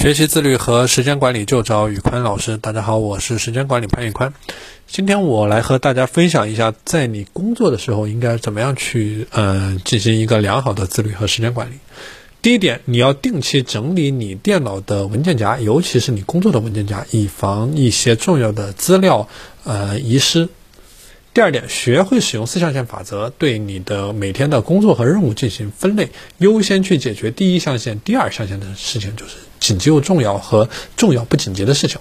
[0.00, 2.56] 学习自律和时间管理就找宇宽老师。
[2.56, 4.32] 大家好，我是时间管理潘宇宽。
[4.86, 11.74] 今天我来和大家分享一下，在你工作的时候应该怎么样去呃进行一个良好的自律和时间管理。
[12.40, 19.28] 第一点，你要定期整理你电脑的文件夹，尤其是你工作的文件夹，以防一些重要的资料
[19.64, 20.48] 呃遗失。
[21.32, 26.08] 第二点，学会使用四象限法则，对你的每天的工作和任务进行分类，
[26.38, 32.00] 优先去解决第一象限、第二象限的事情，就是紧急又重要和重要不紧急的事情。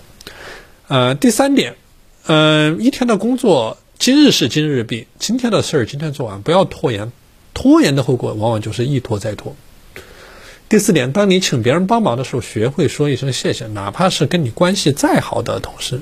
[0.88, 1.76] 呃，第三点，
[2.26, 7.12] 嗯，一天的工作，今日事今日毕，今天的事儿今天做完，不要拖延，
[7.54, 9.56] 拖延的后果往往就是一拖再拖。
[10.70, 16.02] 第四点，当你请别人帮忙的时候，学会说一声谢谢，哪怕是跟你关系再好的同事。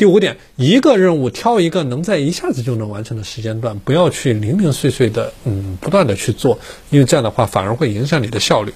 [0.00, 8.72] 第五点，一个任务挑一个能在一下子就能完成的时间段，不要去零零碎碎的，嗯，不断的去做，因为这样的话反而会影响你的效率。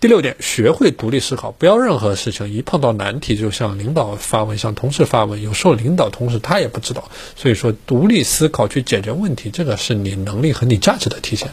[0.00, 11.50] 第六点，学会独立思考，不要任何事情一碰到难题就向领导发问，向同事发问，有时候领导同事他也不知道，所以说独立思考去解决问题，这个是你能力和你价值的体现。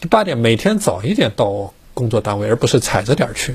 [0.00, 3.54] 第八点，每天早一点到工作单位，而不是踩着点儿去。